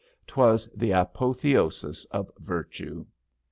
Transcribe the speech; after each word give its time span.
'Twas 0.25 0.65
the 0.75 0.91
apo 0.91 1.31
theosis 1.31 2.07
of 2.09 2.31
virtue. 2.39 3.05